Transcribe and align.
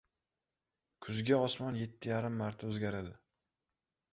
•Kuzgi 1.07 1.35
osmon 1.41 1.77
yetti 1.81 2.13
yarim 2.15 2.41
marta 2.43 2.71
o‘zgaradi. 2.73 3.13